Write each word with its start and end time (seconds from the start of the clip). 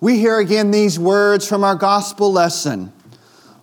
we 0.00 0.18
hear 0.18 0.38
again 0.38 0.70
these 0.70 0.98
words 0.98 1.48
from 1.48 1.64
our 1.64 1.74
gospel 1.74 2.32
lesson 2.32 2.92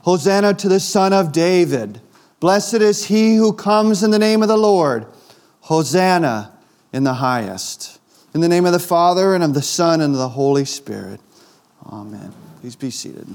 Hosanna 0.01 0.53
to 0.53 0.69
the 0.69 0.79
Son 0.79 1.13
of 1.13 1.31
David. 1.31 1.99
Blessed 2.39 2.75
is 2.75 3.05
he 3.05 3.37
who 3.37 3.53
comes 3.53 4.03
in 4.03 4.11
the 4.11 4.19
name 4.19 4.43
of 4.43 4.47
the 4.47 4.57
Lord. 4.57 5.07
Hosanna 5.61 6.55
in 6.93 7.03
the 7.03 7.15
highest. 7.15 7.99
In 8.35 8.41
the 8.41 8.47
name 8.47 8.65
of 8.65 8.71
the 8.71 8.79
Father, 8.79 9.33
and 9.33 9.43
of 9.43 9.55
the 9.55 9.63
Son, 9.63 10.01
and 10.01 10.13
of 10.13 10.19
the 10.19 10.29
Holy 10.29 10.65
Spirit. 10.65 11.19
Amen. 11.87 12.31
Please 12.61 12.75
be 12.75 12.91
seated. 12.91 13.27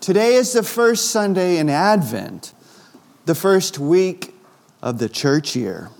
Today 0.00 0.36
is 0.36 0.54
the 0.54 0.62
first 0.62 1.10
Sunday 1.10 1.58
in 1.58 1.68
Advent, 1.68 2.54
the 3.26 3.34
first 3.34 3.78
week 3.78 4.34
of 4.80 4.98
the 4.98 5.08
church 5.08 5.54
year. 5.54 5.90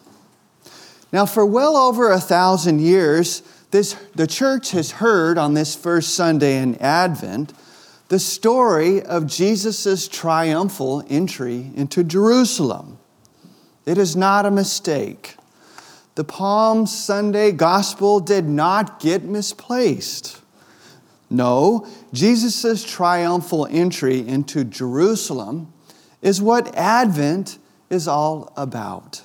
Now, 1.12 1.26
for 1.26 1.44
well 1.44 1.76
over 1.76 2.10
a 2.10 2.20
thousand 2.20 2.80
years, 2.80 3.42
this, 3.70 3.94
the 4.14 4.26
church 4.26 4.72
has 4.72 4.92
heard 4.92 5.38
on 5.38 5.54
this 5.54 5.74
first 5.74 6.14
Sunday 6.14 6.58
in 6.58 6.76
Advent 6.76 7.52
the 8.08 8.18
story 8.18 9.00
of 9.02 9.26
Jesus' 9.26 10.08
triumphal 10.08 11.04
entry 11.08 11.70
into 11.76 12.02
Jerusalem. 12.02 12.98
It 13.86 13.98
is 13.98 14.16
not 14.16 14.46
a 14.46 14.50
mistake. 14.50 15.36
The 16.16 16.24
Palm 16.24 16.86
Sunday 16.86 17.52
gospel 17.52 18.18
did 18.18 18.46
not 18.46 18.98
get 18.98 19.22
misplaced. 19.22 20.40
No, 21.30 21.86
Jesus' 22.12 22.82
triumphal 22.82 23.68
entry 23.70 24.26
into 24.26 24.64
Jerusalem 24.64 25.72
is 26.20 26.42
what 26.42 26.74
Advent 26.76 27.58
is 27.88 28.08
all 28.08 28.52
about. 28.56 29.22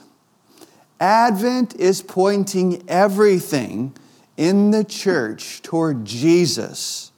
Advent 1.00 1.76
is 1.76 2.04
pointing 2.04 2.88
everything 2.88 3.96
in 4.38 4.72
the 4.72 4.84
church 4.84 5.62
toward 5.62 6.06
Jesus 6.06 7.12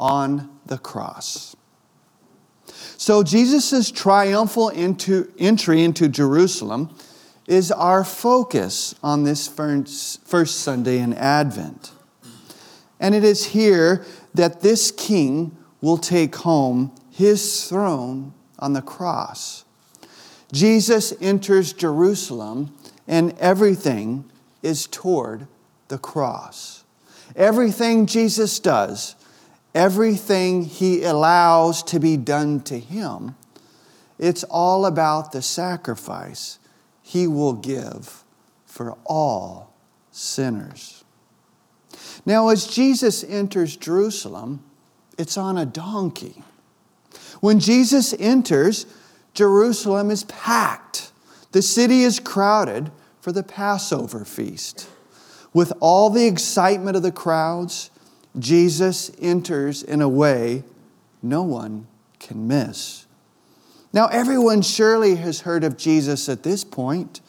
on 0.00 0.58
the 0.66 0.78
cross. 0.78 1.56
So, 2.98 3.22
Jesus' 3.22 3.90
triumphal 3.90 4.70
into, 4.70 5.32
entry 5.38 5.82
into 5.82 6.08
Jerusalem 6.08 6.94
is 7.46 7.70
our 7.70 8.04
focus 8.04 8.94
on 9.02 9.24
this 9.24 9.46
first, 9.46 10.26
first 10.26 10.60
Sunday 10.60 10.98
in 10.98 11.12
Advent. 11.12 11.92
And 12.98 13.14
it 13.14 13.22
is 13.22 13.46
here 13.46 14.04
that 14.34 14.62
this 14.62 14.90
king 14.90 15.56
will 15.80 15.98
take 15.98 16.36
home 16.36 16.92
his 17.10 17.68
throne 17.68 18.32
on 18.58 18.72
the 18.72 18.82
cross. 18.82 19.64
Jesus 20.52 21.12
enters 21.20 21.72
Jerusalem, 21.72 22.74
and 23.06 23.36
everything 23.38 24.24
is 24.62 24.86
toward 24.86 25.46
the 25.88 25.98
cross. 25.98 26.84
Everything 27.34 28.06
Jesus 28.06 28.58
does, 28.60 29.16
everything 29.74 30.64
he 30.64 31.02
allows 31.02 31.82
to 31.84 31.98
be 31.98 32.16
done 32.16 32.60
to 32.62 32.78
him, 32.78 33.34
it's 34.18 34.44
all 34.44 34.86
about 34.86 35.32
the 35.32 35.42
sacrifice 35.42 36.58
he 37.02 37.26
will 37.26 37.52
give 37.52 38.24
for 38.64 38.96
all 39.04 39.72
sinners. 40.10 41.04
Now, 42.24 42.48
as 42.48 42.66
Jesus 42.66 43.22
enters 43.22 43.76
Jerusalem, 43.76 44.64
it's 45.18 45.36
on 45.36 45.56
a 45.56 45.66
donkey. 45.66 46.42
When 47.40 47.60
Jesus 47.60 48.14
enters, 48.18 48.86
Jerusalem 49.34 50.10
is 50.10 50.24
packed. 50.24 51.12
The 51.52 51.62
city 51.62 52.02
is 52.02 52.18
crowded 52.18 52.90
for 53.20 53.32
the 53.32 53.42
Passover 53.42 54.24
feast. 54.24 54.88
With 55.56 55.72
all 55.80 56.10
the 56.10 56.26
excitement 56.26 56.98
of 56.98 57.02
the 57.02 57.10
crowds, 57.10 57.90
Jesus 58.38 59.10
enters 59.18 59.82
in 59.82 60.02
a 60.02 60.08
way 60.08 60.64
no 61.22 61.44
one 61.44 61.86
can 62.18 62.46
miss. 62.46 63.06
Now, 63.90 64.08
everyone 64.08 64.60
surely 64.60 65.14
has 65.14 65.40
heard 65.40 65.64
of 65.64 65.78
Jesus 65.78 66.28
at 66.28 66.42
this 66.42 66.62
point. 66.62 67.22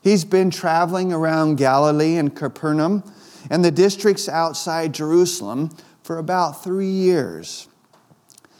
He's 0.00 0.24
been 0.24 0.48
traveling 0.48 1.12
around 1.12 1.56
Galilee 1.56 2.14
and 2.14 2.36
Capernaum 2.36 3.02
and 3.50 3.64
the 3.64 3.72
districts 3.72 4.28
outside 4.28 4.94
Jerusalem 4.94 5.76
for 6.04 6.18
about 6.18 6.62
three 6.62 6.86
years. 6.86 7.66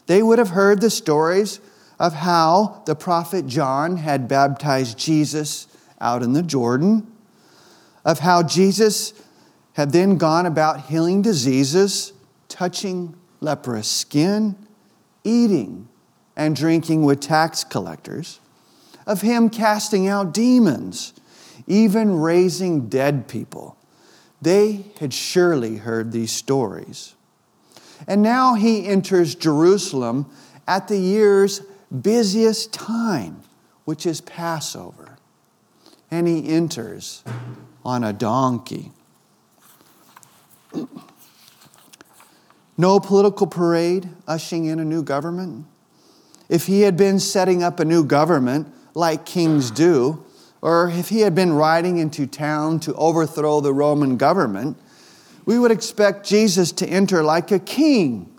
They 0.06 0.20
would 0.20 0.40
have 0.40 0.50
heard 0.50 0.80
the 0.80 0.90
stories 0.90 1.60
of 2.00 2.12
how 2.12 2.82
the 2.86 2.96
prophet 2.96 3.46
John 3.46 3.98
had 3.98 4.26
baptized 4.26 4.98
Jesus 4.98 5.68
out 6.00 6.24
in 6.24 6.32
the 6.32 6.42
Jordan 6.42 7.06
of 8.06 8.20
how 8.20 8.40
Jesus 8.42 9.12
had 9.74 9.92
then 9.92 10.16
gone 10.16 10.46
about 10.46 10.86
healing 10.86 11.20
diseases, 11.20 12.12
touching 12.48 13.14
leprous 13.40 13.88
skin, 13.88 14.56
eating 15.24 15.88
and 16.36 16.54
drinking 16.54 17.02
with 17.02 17.20
tax 17.20 17.64
collectors, 17.64 18.40
of 19.06 19.22
him 19.22 19.50
casting 19.50 20.06
out 20.06 20.32
demons, 20.32 21.14
even 21.66 22.18
raising 22.20 22.88
dead 22.88 23.26
people. 23.26 23.76
They 24.40 24.84
had 25.00 25.12
surely 25.12 25.78
heard 25.78 26.12
these 26.12 26.30
stories. 26.30 27.14
And 28.06 28.22
now 28.22 28.54
he 28.54 28.86
enters 28.86 29.34
Jerusalem 29.34 30.30
at 30.68 30.86
the 30.86 30.98
year's 30.98 31.60
busiest 32.02 32.72
time, 32.72 33.42
which 33.84 34.06
is 34.06 34.20
Passover. 34.20 35.18
And 36.10 36.28
he 36.28 36.48
enters 36.48 37.24
on 37.86 38.02
a 38.02 38.12
donkey. 38.12 38.90
No 42.76 42.98
political 42.98 43.46
parade 43.46 44.08
ushering 44.26 44.64
in 44.64 44.80
a 44.80 44.84
new 44.84 45.04
government. 45.04 45.66
If 46.48 46.66
he 46.66 46.80
had 46.80 46.96
been 46.96 47.20
setting 47.20 47.62
up 47.62 47.78
a 47.78 47.84
new 47.84 48.04
government 48.04 48.74
like 48.94 49.24
kings 49.24 49.70
do, 49.70 50.24
or 50.60 50.90
if 50.90 51.10
he 51.10 51.20
had 51.20 51.36
been 51.36 51.52
riding 51.52 51.98
into 51.98 52.26
town 52.26 52.80
to 52.80 52.94
overthrow 52.94 53.60
the 53.60 53.72
Roman 53.72 54.16
government, 54.16 54.76
we 55.44 55.56
would 55.56 55.70
expect 55.70 56.26
Jesus 56.26 56.72
to 56.72 56.86
enter 56.88 57.22
like 57.22 57.52
a 57.52 57.60
king, 57.60 58.36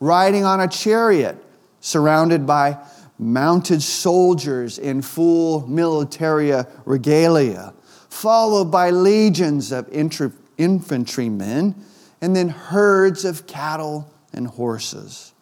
riding 0.00 0.46
on 0.46 0.58
a 0.58 0.68
chariot, 0.68 1.36
surrounded 1.80 2.46
by 2.46 2.78
mounted 3.18 3.82
soldiers 3.82 4.78
in 4.78 5.02
full 5.02 5.66
military 5.66 6.52
regalia, 6.86 7.74
followed 8.16 8.70
by 8.70 8.90
legions 8.90 9.72
of 9.72 9.88
infantrymen, 9.92 11.74
and 12.20 12.34
then 12.34 12.48
herds 12.48 13.24
of 13.24 13.46
cattle 13.46 14.10
and 14.32 14.46
horses. 14.46 15.32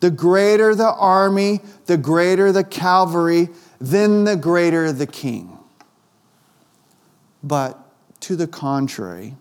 The 0.00 0.10
greater 0.10 0.74
the 0.74 0.92
army, 0.92 1.60
the 1.84 1.98
greater 1.98 2.50
the 2.50 2.64
cavalry, 2.64 3.50
then 3.78 4.24
the 4.24 4.36
greater 4.36 4.90
the 4.90 5.06
king. 5.06 5.58
But 7.42 7.78
to 8.20 8.36
the 8.36 8.46
contrary, 8.46 9.36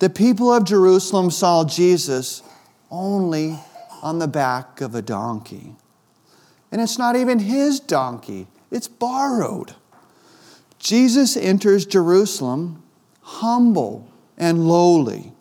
the 0.00 0.10
people 0.10 0.52
of 0.52 0.64
Jerusalem 0.64 1.30
saw 1.30 1.64
Jesus 1.64 2.42
only 2.90 3.58
on 4.02 4.18
the 4.18 4.28
back 4.28 4.80
of 4.80 4.96
a 4.96 5.02
donkey. 5.02 5.76
And 6.72 6.80
it's 6.80 6.98
not 6.98 7.14
even 7.14 7.38
his 7.38 7.78
donkey, 7.78 8.48
it's 8.70 8.88
borrowed. 8.88 9.76
Jesus 10.82 11.36
enters 11.36 11.86
Jerusalem 11.86 12.82
humble 13.20 14.10
and 14.36 14.66
lowly. 14.66 15.32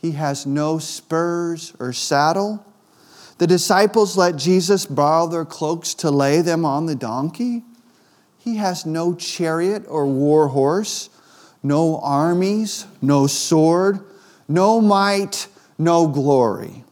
He 0.00 0.12
has 0.12 0.46
no 0.46 0.78
spurs 0.78 1.74
or 1.78 1.92
saddle. 1.92 2.64
The 3.36 3.46
disciples 3.46 4.16
let 4.16 4.36
Jesus 4.36 4.86
borrow 4.86 5.26
their 5.26 5.44
cloaks 5.44 5.92
to 5.96 6.10
lay 6.10 6.40
them 6.40 6.64
on 6.64 6.86
the 6.86 6.94
donkey. 6.94 7.64
He 8.38 8.56
has 8.56 8.86
no 8.86 9.14
chariot 9.14 9.84
or 9.88 10.06
war 10.06 10.48
horse, 10.48 11.10
no 11.62 12.00
armies, 12.00 12.86
no 13.02 13.26
sword, 13.26 14.00
no 14.48 14.80
might, 14.80 15.48
no 15.76 16.08
glory, 16.08 16.82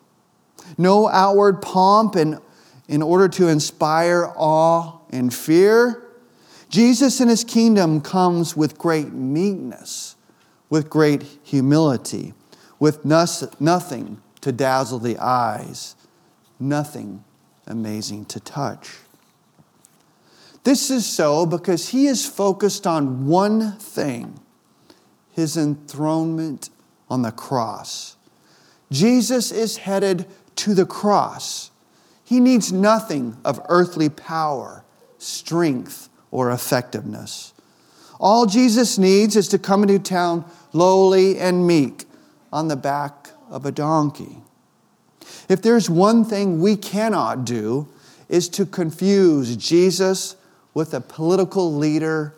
no 0.77 1.09
outward 1.09 1.63
pomp 1.63 2.15
in, 2.15 2.39
in 2.89 3.01
order 3.01 3.27
to 3.31 3.49
inspire 3.49 4.31
awe 4.37 4.99
and 5.09 5.33
fear. 5.33 6.04
Jesus 6.69 7.21
in 7.21 7.29
his 7.29 7.45
kingdom 7.45 8.01
comes 8.01 8.57
with 8.57 8.79
great 8.79 9.13
meekness, 9.13 10.17
with 10.71 10.91
great 10.91 11.23
humility, 11.43 12.35
with 12.79 13.05
nothing 13.05 14.21
to 14.41 14.53
dazzle 14.53 14.99
the 14.99 15.19
eyes, 15.19 15.95
nothing 16.59 17.25
amazing 17.67 18.25
to 18.27 18.41
touch. 18.41 18.91
This 20.65 20.91
is 20.91 21.07
so 21.07 21.47
because 21.47 21.91
he 21.91 22.07
is 22.07 22.27
focused 22.27 22.87
on 22.87 23.27
one 23.27 23.73
thing 23.79 24.41
his 25.31 25.57
enthronement 25.57 26.71
on 27.11 27.23
the 27.23 27.33
cross. 27.33 28.17
Jesus 28.91 29.51
is 29.53 29.79
headed 29.79 30.27
to 30.57 30.75
the 30.75 30.87
cross. 30.87 31.71
He 32.23 32.41
needs 32.41 32.73
nothing 32.73 33.37
of 33.45 33.61
earthly 33.69 34.09
power, 34.09 34.85
strength, 35.19 36.09
or 36.35 36.51
effectiveness. 36.51 37.53
All 38.19 38.45
Jesus 38.45 38.99
needs 38.99 39.37
is 39.37 39.47
to 39.49 39.59
come 39.59 39.83
into 39.83 40.01
town 40.01 40.45
lowly 40.73 41.39
and 41.39 41.65
meek, 41.65 42.07
on 42.53 42.67
the 42.67 42.77
back 42.77 43.31
of 43.49 43.65
a 43.65 43.71
donkey. 43.71 44.39
If 45.49 45.63
there's 45.63 45.89
one 45.89 46.25
thing 46.25 46.61
we 46.61 46.77
cannot 46.77 47.45
do, 47.45 47.89
is 48.29 48.49
to 48.49 48.67
confuse 48.67 49.57
Jesus 49.57 50.35
with 50.73 50.93
a 50.93 51.01
political 51.01 51.73
leader 51.73 52.35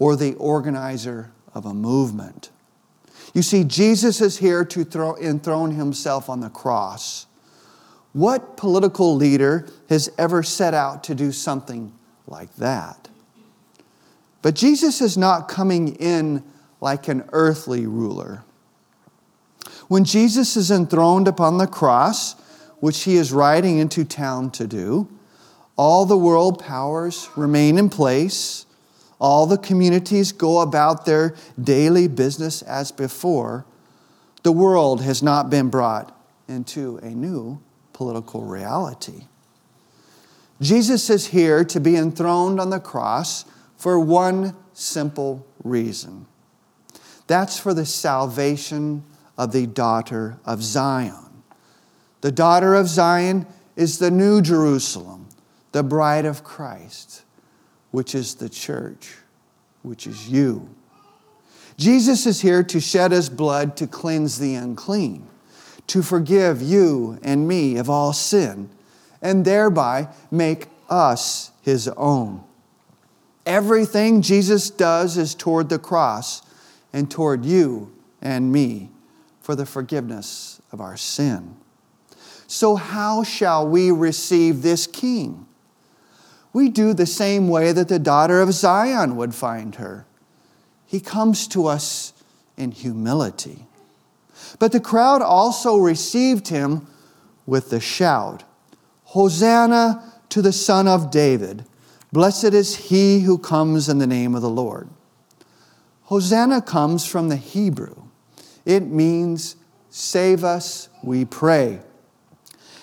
or 0.00 0.16
the 0.16 0.34
organizer 0.34 1.30
of 1.54 1.64
a 1.64 1.74
movement. 1.74 2.50
You 3.34 3.42
see, 3.42 3.62
Jesus 3.62 4.20
is 4.20 4.38
here 4.38 4.64
to 4.64 4.82
throw, 4.82 5.14
enthrone 5.14 5.70
himself 5.72 6.28
on 6.28 6.40
the 6.40 6.50
cross. 6.50 7.26
What 8.12 8.56
political 8.56 9.14
leader 9.14 9.68
has 9.88 10.10
ever 10.18 10.42
set 10.42 10.74
out 10.74 11.04
to 11.04 11.14
do 11.14 11.30
something 11.30 11.92
like 12.26 12.52
that? 12.56 13.08
But 14.48 14.54
Jesus 14.54 15.02
is 15.02 15.18
not 15.18 15.46
coming 15.46 15.96
in 15.96 16.42
like 16.80 17.06
an 17.08 17.28
earthly 17.34 17.86
ruler. 17.86 18.44
When 19.88 20.04
Jesus 20.04 20.56
is 20.56 20.70
enthroned 20.70 21.28
upon 21.28 21.58
the 21.58 21.66
cross, 21.66 22.32
which 22.80 23.02
he 23.02 23.16
is 23.16 23.30
riding 23.30 23.76
into 23.76 24.06
town 24.06 24.50
to 24.52 24.66
do, 24.66 25.06
all 25.76 26.06
the 26.06 26.16
world 26.16 26.64
powers 26.64 27.28
remain 27.36 27.76
in 27.76 27.90
place. 27.90 28.64
All 29.18 29.44
the 29.44 29.58
communities 29.58 30.32
go 30.32 30.60
about 30.60 31.04
their 31.04 31.34
daily 31.62 32.08
business 32.08 32.62
as 32.62 32.90
before. 32.90 33.66
The 34.44 34.52
world 34.52 35.02
has 35.02 35.22
not 35.22 35.50
been 35.50 35.68
brought 35.68 36.18
into 36.48 36.96
a 37.02 37.10
new 37.10 37.60
political 37.92 38.44
reality. 38.44 39.24
Jesus 40.62 41.10
is 41.10 41.26
here 41.26 41.64
to 41.66 41.78
be 41.78 41.96
enthroned 41.96 42.58
on 42.58 42.70
the 42.70 42.80
cross 42.80 43.44
for 43.78 43.98
one 43.98 44.54
simple 44.74 45.46
reason 45.64 46.26
that's 47.28 47.58
for 47.60 47.74
the 47.74 47.86
salvation 47.86 49.04
of 49.36 49.52
the 49.52 49.66
daughter 49.66 50.40
of 50.44 50.62
Zion. 50.62 51.44
The 52.22 52.32
daughter 52.32 52.74
of 52.74 52.88
Zion 52.88 53.46
is 53.76 53.98
the 53.98 54.10
new 54.10 54.40
Jerusalem, 54.40 55.28
the 55.70 55.84
bride 55.84 56.24
of 56.24 56.42
Christ, 56.42 57.22
which 57.92 58.14
is 58.14 58.34
the 58.34 58.48
church, 58.48 59.14
which 59.82 60.06
is 60.06 60.28
you. 60.28 60.68
Jesus 61.76 62.26
is 62.26 62.40
here 62.40 62.64
to 62.64 62.80
shed 62.80 63.12
his 63.12 63.28
blood 63.28 63.76
to 63.76 63.86
cleanse 63.86 64.38
the 64.38 64.54
unclean, 64.54 65.28
to 65.86 66.02
forgive 66.02 66.60
you 66.62 67.18
and 67.22 67.46
me 67.46 67.76
of 67.76 67.88
all 67.88 68.14
sin, 68.14 68.70
and 69.20 69.44
thereby 69.44 70.08
make 70.30 70.66
us 70.88 71.52
his 71.60 71.88
own. 71.88 72.42
Everything 73.48 74.20
Jesus 74.20 74.68
does 74.68 75.16
is 75.16 75.34
toward 75.34 75.70
the 75.70 75.78
cross 75.78 76.42
and 76.92 77.10
toward 77.10 77.46
you 77.46 77.90
and 78.20 78.52
me 78.52 78.90
for 79.40 79.56
the 79.56 79.64
forgiveness 79.64 80.60
of 80.70 80.82
our 80.82 80.98
sin. 80.98 81.56
So, 82.46 82.76
how 82.76 83.22
shall 83.22 83.66
we 83.66 83.90
receive 83.90 84.60
this 84.60 84.86
king? 84.86 85.46
We 86.52 86.68
do 86.68 86.92
the 86.92 87.06
same 87.06 87.48
way 87.48 87.72
that 87.72 87.88
the 87.88 87.98
daughter 87.98 88.42
of 88.42 88.52
Zion 88.52 89.16
would 89.16 89.34
find 89.34 89.76
her. 89.76 90.04
He 90.84 91.00
comes 91.00 91.48
to 91.48 91.66
us 91.68 92.12
in 92.58 92.72
humility. 92.72 93.64
But 94.58 94.72
the 94.72 94.80
crowd 94.80 95.22
also 95.22 95.78
received 95.78 96.48
him 96.48 96.86
with 97.46 97.70
the 97.70 97.80
shout 97.80 98.44
Hosanna 99.04 100.04
to 100.28 100.42
the 100.42 100.52
Son 100.52 100.86
of 100.86 101.10
David! 101.10 101.64
Blessed 102.12 102.54
is 102.54 102.76
he 102.76 103.20
who 103.20 103.38
comes 103.38 103.88
in 103.88 103.98
the 103.98 104.06
name 104.06 104.34
of 104.34 104.42
the 104.42 104.48
Lord. 104.48 104.88
Hosanna 106.04 106.62
comes 106.62 107.06
from 107.06 107.28
the 107.28 107.36
Hebrew. 107.36 107.94
It 108.64 108.84
means, 108.84 109.56
Save 109.90 110.44
us, 110.44 110.88
we 111.02 111.24
pray. 111.24 111.80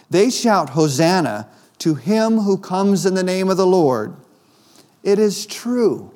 They 0.09 0.29
shout 0.29 0.71
Hosanna 0.71 1.47
to 1.79 1.95
him 1.95 2.39
who 2.39 2.57
comes 2.57 3.05
in 3.05 3.15
the 3.15 3.23
name 3.23 3.49
of 3.49 3.57
the 3.57 3.65
Lord. 3.65 4.15
It 5.03 5.19
is 5.19 5.45
true. 5.45 6.11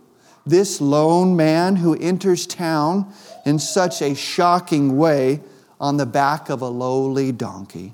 This 0.45 0.81
lone 0.81 1.35
man 1.35 1.77
who 1.77 1.95
enters 1.95 2.47
town 2.47 3.11
in 3.45 3.59
such 3.59 4.01
a 4.01 4.15
shocking 4.15 4.97
way 4.97 5.41
on 5.79 5.97
the 5.97 6.05
back 6.05 6.49
of 6.49 6.61
a 6.61 6.67
lowly 6.67 7.31
donkey, 7.31 7.93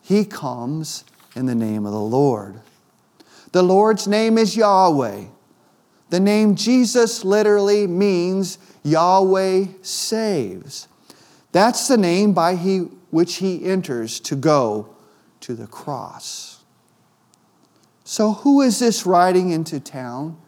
he 0.00 0.24
comes 0.24 1.04
in 1.34 1.46
the 1.46 1.54
name 1.54 1.86
of 1.86 1.92
the 1.92 2.00
Lord. 2.00 2.60
The 3.52 3.62
Lord's 3.62 4.08
name 4.08 4.38
is 4.38 4.56
Yahweh. 4.56 5.24
The 6.08 6.20
name 6.20 6.56
Jesus 6.56 7.24
literally 7.24 7.86
means 7.86 8.58
Yahweh 8.82 9.66
saves. 9.82 10.88
That's 11.52 11.86
the 11.86 11.98
name 11.98 12.32
by 12.32 12.56
he, 12.56 12.78
which 13.10 13.36
he 13.36 13.64
enters 13.64 14.20
to 14.20 14.36
go 14.36 14.94
to 15.40 15.54
the 15.54 15.66
cross. 15.66 16.64
So, 18.04 18.32
who 18.32 18.62
is 18.62 18.78
this 18.78 19.06
riding 19.06 19.50
into 19.50 19.80
town 19.80 20.38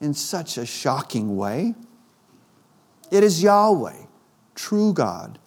in 0.00 0.14
such 0.14 0.56
a 0.56 0.66
shocking 0.66 1.36
way? 1.36 1.74
It 3.10 3.22
is 3.22 3.42
Yahweh, 3.42 4.06
true 4.54 4.92
God, 4.92 5.38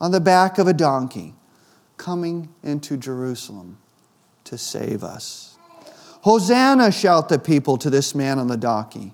on 0.00 0.10
the 0.10 0.20
back 0.20 0.58
of 0.58 0.68
a 0.68 0.72
donkey, 0.72 1.34
coming 1.96 2.48
into 2.62 2.96
Jerusalem 2.96 3.78
to 4.44 4.56
save 4.56 5.02
us. 5.02 5.57
Hosanna, 6.22 6.90
shout 6.90 7.28
the 7.28 7.38
people 7.38 7.78
to 7.78 7.90
this 7.90 8.14
man 8.14 8.38
on 8.38 8.48
the 8.48 8.56
donkey. 8.56 9.12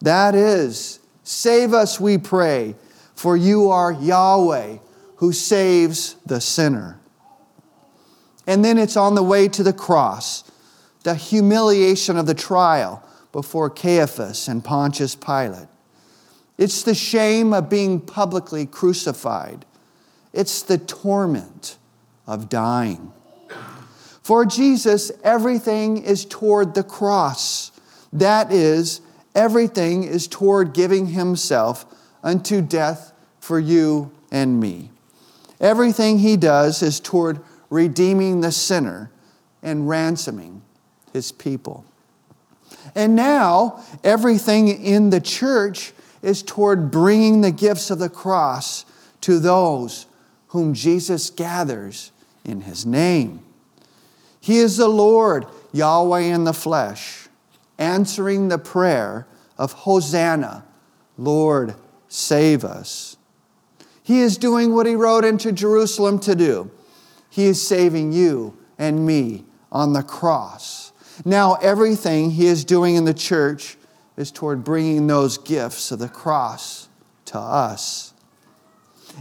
That 0.00 0.34
is, 0.34 1.00
save 1.22 1.74
us, 1.74 2.00
we 2.00 2.18
pray, 2.18 2.74
for 3.14 3.36
you 3.36 3.70
are 3.70 3.92
Yahweh 3.92 4.78
who 5.16 5.32
saves 5.32 6.16
the 6.24 6.40
sinner. 6.40 6.98
And 8.46 8.64
then 8.64 8.78
it's 8.78 8.96
on 8.96 9.14
the 9.14 9.22
way 9.22 9.48
to 9.48 9.62
the 9.62 9.72
cross, 9.72 10.50
the 11.02 11.14
humiliation 11.14 12.16
of 12.16 12.26
the 12.26 12.34
trial 12.34 13.06
before 13.32 13.68
Caiaphas 13.68 14.48
and 14.48 14.64
Pontius 14.64 15.14
Pilate. 15.14 15.68
It's 16.56 16.82
the 16.82 16.94
shame 16.94 17.52
of 17.52 17.70
being 17.70 18.00
publicly 18.00 18.66
crucified. 18.66 19.66
It's 20.32 20.62
the 20.62 20.78
torment 20.78 21.76
of 22.26 22.48
dying. 22.48 23.12
For 24.30 24.46
Jesus, 24.46 25.10
everything 25.24 25.96
is 25.96 26.24
toward 26.24 26.74
the 26.76 26.84
cross. 26.84 27.72
That 28.12 28.52
is, 28.52 29.00
everything 29.34 30.04
is 30.04 30.28
toward 30.28 30.72
giving 30.72 31.06
himself 31.06 31.84
unto 32.22 32.62
death 32.62 33.12
for 33.40 33.58
you 33.58 34.12
and 34.30 34.60
me. 34.60 34.90
Everything 35.60 36.20
he 36.20 36.36
does 36.36 36.80
is 36.80 37.00
toward 37.00 37.40
redeeming 37.70 38.40
the 38.40 38.52
sinner 38.52 39.10
and 39.64 39.88
ransoming 39.88 40.62
his 41.12 41.32
people. 41.32 41.84
And 42.94 43.16
now, 43.16 43.82
everything 44.04 44.68
in 44.68 45.10
the 45.10 45.20
church 45.20 45.92
is 46.22 46.44
toward 46.44 46.92
bringing 46.92 47.40
the 47.40 47.50
gifts 47.50 47.90
of 47.90 47.98
the 47.98 48.08
cross 48.08 48.86
to 49.22 49.40
those 49.40 50.06
whom 50.50 50.72
Jesus 50.72 51.30
gathers 51.30 52.12
in 52.44 52.60
his 52.60 52.86
name. 52.86 53.40
He 54.40 54.58
is 54.58 54.78
the 54.78 54.88
Lord, 54.88 55.46
Yahweh 55.72 56.20
in 56.20 56.44
the 56.44 56.52
flesh, 56.52 57.28
answering 57.78 58.48
the 58.48 58.58
prayer 58.58 59.26
of 59.58 59.72
Hosanna, 59.72 60.64
Lord, 61.18 61.74
save 62.08 62.64
us. 62.64 63.18
He 64.02 64.20
is 64.20 64.38
doing 64.38 64.74
what 64.74 64.86
he 64.86 64.94
rode 64.94 65.24
into 65.24 65.52
Jerusalem 65.52 66.18
to 66.20 66.34
do. 66.34 66.70
He 67.28 67.44
is 67.44 67.64
saving 67.64 68.12
you 68.12 68.56
and 68.78 69.06
me 69.06 69.44
on 69.70 69.92
the 69.92 70.02
cross. 70.02 70.92
Now, 71.24 71.54
everything 71.56 72.30
he 72.30 72.46
is 72.46 72.64
doing 72.64 72.96
in 72.96 73.04
the 73.04 73.14
church 73.14 73.76
is 74.16 74.32
toward 74.32 74.64
bringing 74.64 75.06
those 75.06 75.38
gifts 75.38 75.92
of 75.92 75.98
the 75.98 76.08
cross 76.08 76.88
to 77.26 77.38
us. 77.38 78.14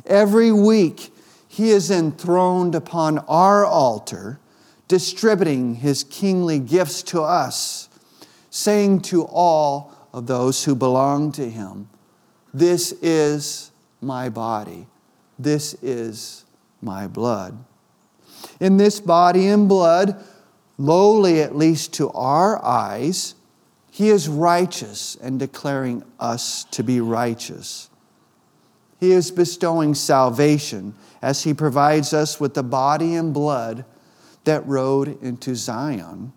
Every 0.06 0.52
week, 0.52 1.14
he 1.48 1.72
is 1.72 1.92
enthroned 1.92 2.74
upon 2.74 3.20
our 3.20 3.66
altar 3.66 4.40
distributing 4.90 5.76
his 5.76 6.04
kingly 6.04 6.60
gifts 6.60 7.04
to 7.04 7.22
us, 7.22 7.88
saying 8.50 9.00
to 9.00 9.24
all 9.24 9.94
of 10.12 10.28
those 10.28 10.66
who 10.66 10.76
belong 10.76 11.32
to 11.32 11.50
him, 11.50 11.88
This 12.54 12.92
is 13.02 13.72
my 14.02 14.28
body, 14.28 14.88
this 15.38 15.76
is 15.76 16.44
my 16.82 17.08
blood. 17.08 17.58
In 18.60 18.78
this 18.78 19.00
body 19.00 19.48
and 19.48 19.70
blood, 19.70 20.22
lowly 20.78 21.42
at 21.42 21.56
least 21.56 21.94
to 21.94 22.10
our 22.12 22.64
eyes, 22.66 23.36
he 23.92 24.10
is 24.10 24.28
righteous 24.28 25.16
and 25.22 25.38
declaring 25.40 26.04
us 26.20 26.64
to 26.72 26.84
be 26.84 27.00
righteous. 27.00 27.90
He 29.00 29.12
is 29.12 29.30
bestowing 29.30 29.94
salvation 29.94 30.96
as 31.22 31.44
he 31.44 31.54
provides 31.54 32.12
us 32.12 32.40
with 32.40 32.56
the 32.56 32.64
body 32.64 33.14
and 33.14 33.34
blood 33.34 33.86
that 34.50 34.66
rode 34.66 35.22
into 35.22 35.56
Zion, 35.56 36.34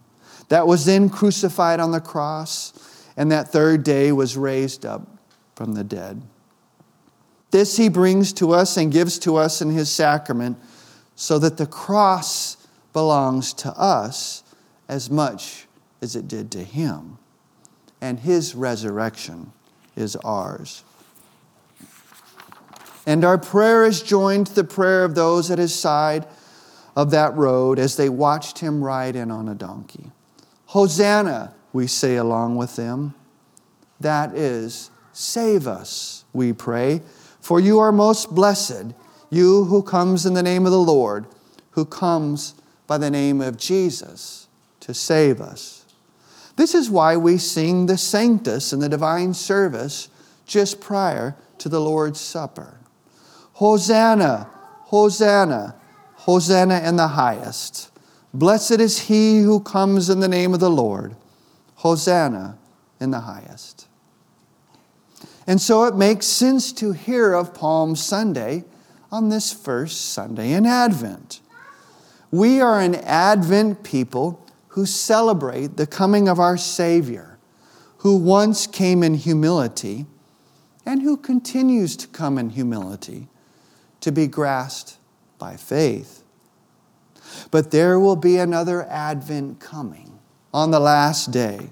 that 0.51 0.67
was 0.67 0.85
then 0.85 1.09
crucified 1.09 1.81
on 1.81 1.93
the 1.93 2.01
cross, 2.01 2.75
and 3.17 3.33
that 3.33 3.49
third 3.49 3.83
day 3.85 4.13
was 4.13 4.37
raised 4.37 4.85
up 4.85 5.09
from 5.55 5.73
the 5.73 5.83
dead. 5.83 6.21
This 7.53 7.79
he 7.79 7.89
brings 7.89 8.35
to 8.35 8.53
us 8.53 8.77
and 8.77 8.93
gives 8.93 9.19
to 9.21 9.37
us 9.37 9.63
in 9.63 9.71
his 9.71 9.89
sacrament, 9.89 10.59
so 11.17 11.39
that 11.39 11.57
the 11.57 11.67
cross 11.67 12.59
belongs 12.93 13.55
to 13.55 13.71
us 13.79 14.43
as 14.89 15.09
much 15.11 15.67
as 16.03 16.15
it 16.15 16.29
did 16.29 16.51
to 16.51 16.63
him, 16.63 17.17
and 18.03 18.21
his 18.21 18.55
resurrection 18.55 19.53
is 19.97 20.17
ours. 20.17 20.85
And 23.07 23.25
our 23.25 23.39
prayer 23.39 23.87
is 23.87 24.03
joined 24.03 24.49
to 24.49 24.55
the 24.55 24.65
prayer 24.65 25.03
of 25.03 25.15
those 25.15 25.51
at 25.51 25.59
his 25.59 25.75
side 25.75 26.27
of 26.95 27.11
that 27.11 27.35
road 27.37 27.79
as 27.79 27.97
they 27.97 28.09
watched 28.09 28.59
him 28.59 28.83
ride 28.83 29.17
in 29.17 29.31
on 29.31 29.49
a 29.49 29.55
donkey. 29.55 30.11
Hosanna, 30.67 31.55
we 31.73 31.87
say 31.87 32.17
along 32.17 32.57
with 32.57 32.77
them. 32.77 33.15
That 34.01 34.35
is, 34.35 34.91
save 35.13 35.67
us, 35.67 36.25
we 36.33 36.53
pray, 36.53 37.03
for 37.41 37.61
you 37.61 37.79
are 37.79 37.93
most 37.93 38.35
blessed, 38.35 38.95
you 39.31 39.65
who 39.65 39.83
comes 39.83 40.27
in 40.27 40.35
the 40.35 40.43
name 40.43 40.67
of 40.67 40.73
the 40.73 40.79
Lord, 40.79 41.27
who 41.71 41.85
comes 41.85 42.55
by 42.87 42.99
the 42.99 43.11
name 43.11 43.41
of 43.41 43.57
Jesus 43.57 44.49
to 44.81 44.93
save 44.93 45.41
us. 45.41 45.85
This 46.57 46.75
is 46.75 46.91
why 46.91 47.17
we 47.17 47.39
sing 47.39 47.87
the 47.87 47.97
Sanctus 47.97 48.73
in 48.73 48.81
the 48.81 48.89
divine 48.89 49.33
service 49.33 50.09
just 50.45 50.81
prior 50.81 51.35
to 51.59 51.69
the 51.69 51.81
Lord's 51.81 52.21
Supper. 52.21 52.79
Hosanna, 53.55 54.51
Hosanna, 54.85 55.77
Hosanna 56.23 56.79
in 56.85 56.95
the 56.95 57.09
highest. 57.09 57.91
Blessed 58.33 58.79
is 58.79 59.01
he 59.01 59.41
who 59.41 59.59
comes 59.59 60.09
in 60.09 60.21
the 60.21 60.29
name 60.29 60.55
of 60.55 60.61
the 60.61 60.71
Lord. 60.71 61.17
Hosanna 61.77 62.59
in 63.01 63.11
the 63.11 63.21
highest. 63.21 63.89
And 65.49 65.61
so 65.61 65.83
it 65.87 65.97
makes 65.97 66.27
sense 66.27 66.73
to 66.75 66.93
hear 66.93 67.33
of 67.33 67.53
Palm 67.53 67.97
Sunday 67.97 68.63
on 69.11 69.31
this 69.31 69.53
first 69.53 70.13
Sunday 70.13 70.53
in 70.53 70.65
Advent. 70.65 71.41
We 72.31 72.61
are 72.61 72.81
an 72.81 72.95
Advent 72.95 73.83
people 73.83 74.47
who 74.69 74.87
celebrate 74.87 75.77
the 75.77 75.89
coming 75.89 76.29
of 76.29 76.39
our 76.39 76.57
Savior, 76.57 77.37
who 77.99 78.17
once 78.17 78.69
came 78.69 79.03
in 79.03 79.15
humility 79.15 80.07
and 80.87 81.03
who 81.03 81.17
continues 81.17 81.97
to 81.97 82.07
come 82.07 82.39
in 82.39 82.51
humility 82.51 83.27
to 84.01 84.13
be 84.13 84.29
grasped 84.29 84.99
by 85.43 85.57
faith. 85.57 86.23
But 87.51 87.73
there 87.73 87.99
will 87.99 88.15
be 88.15 88.39
another 88.39 88.85
Advent 88.85 89.59
coming 89.59 90.21
on 90.55 90.71
the 90.71 90.79
last 90.79 91.33
day. 91.33 91.71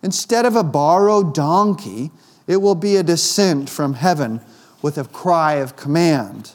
Instead 0.00 0.46
of 0.46 0.54
a 0.54 0.62
borrowed 0.62 1.34
donkey, 1.34 2.12
it 2.46 2.58
will 2.58 2.76
be 2.76 2.94
a 2.94 3.02
descent 3.02 3.68
from 3.68 3.94
heaven 3.94 4.40
with 4.80 4.96
a 4.96 5.02
cry 5.02 5.54
of 5.54 5.74
command, 5.74 6.52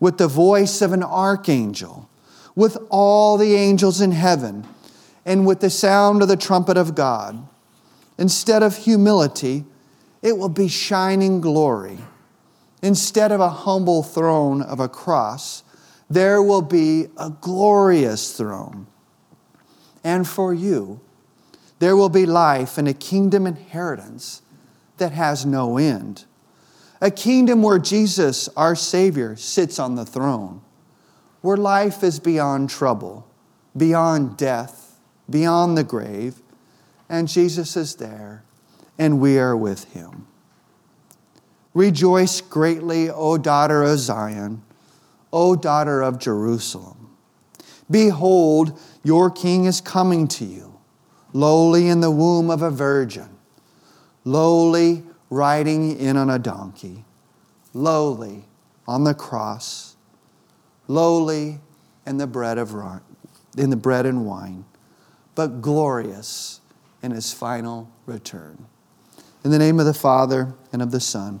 with 0.00 0.18
the 0.18 0.26
voice 0.26 0.82
of 0.82 0.92
an 0.92 1.04
archangel, 1.04 2.10
with 2.56 2.76
all 2.90 3.36
the 3.36 3.54
angels 3.54 4.00
in 4.00 4.10
heaven, 4.10 4.66
and 5.24 5.46
with 5.46 5.60
the 5.60 5.70
sound 5.70 6.22
of 6.22 6.28
the 6.28 6.36
trumpet 6.36 6.76
of 6.76 6.96
God. 6.96 7.46
Instead 8.18 8.64
of 8.64 8.78
humility, 8.78 9.64
it 10.22 10.36
will 10.38 10.48
be 10.48 10.66
shining 10.66 11.40
glory. 11.40 11.98
Instead 12.82 13.32
of 13.32 13.40
a 13.40 13.48
humble 13.48 14.02
throne 14.02 14.62
of 14.62 14.80
a 14.80 14.88
cross, 14.88 15.62
there 16.08 16.42
will 16.42 16.62
be 16.62 17.06
a 17.16 17.30
glorious 17.30 18.36
throne. 18.36 18.86
And 20.04 20.26
for 20.26 20.54
you, 20.54 21.00
there 21.78 21.96
will 21.96 22.08
be 22.08 22.26
life 22.26 22.78
and 22.78 22.86
a 22.86 22.94
kingdom 22.94 23.46
inheritance 23.46 24.42
that 24.98 25.12
has 25.12 25.44
no 25.44 25.78
end. 25.78 26.24
A 27.00 27.10
kingdom 27.10 27.62
where 27.62 27.78
Jesus, 27.78 28.48
our 28.56 28.74
Savior, 28.74 29.36
sits 29.36 29.78
on 29.78 29.96
the 29.96 30.06
throne, 30.06 30.62
where 31.42 31.56
life 31.56 32.02
is 32.02 32.18
beyond 32.18 32.70
trouble, 32.70 33.26
beyond 33.76 34.36
death, 34.36 34.98
beyond 35.28 35.76
the 35.76 35.84
grave, 35.84 36.40
and 37.08 37.28
Jesus 37.28 37.76
is 37.76 37.96
there, 37.96 38.44
and 38.98 39.20
we 39.20 39.38
are 39.38 39.56
with 39.56 39.92
him. 39.92 40.26
Rejoice 41.76 42.40
greatly, 42.40 43.10
O 43.10 43.36
daughter 43.36 43.82
of 43.82 43.98
Zion, 43.98 44.62
O 45.30 45.54
daughter 45.54 46.00
of 46.00 46.18
Jerusalem. 46.18 47.14
Behold, 47.90 48.80
your 49.04 49.30
king 49.30 49.66
is 49.66 49.82
coming 49.82 50.26
to 50.28 50.46
you, 50.46 50.80
lowly 51.34 51.88
in 51.88 52.00
the 52.00 52.10
womb 52.10 52.48
of 52.48 52.62
a 52.62 52.70
virgin, 52.70 53.28
lowly 54.24 55.02
riding 55.28 56.00
in 56.00 56.16
on 56.16 56.30
a 56.30 56.38
donkey, 56.38 57.04
lowly 57.74 58.46
on 58.88 59.04
the 59.04 59.12
cross, 59.12 59.96
lowly 60.88 61.60
in 62.06 62.16
the 62.16 62.26
bread 62.26 62.56
of 62.56 62.74
in 63.58 63.68
the 63.68 63.76
bread 63.76 64.06
and 64.06 64.24
wine, 64.24 64.64
but 65.34 65.60
glorious 65.60 66.62
in 67.02 67.10
his 67.10 67.34
final 67.34 67.90
return. 68.06 68.64
In 69.44 69.50
the 69.50 69.58
name 69.58 69.78
of 69.78 69.84
the 69.84 69.92
Father 69.92 70.54
and 70.72 70.80
of 70.80 70.90
the 70.90 71.00
Son 71.00 71.40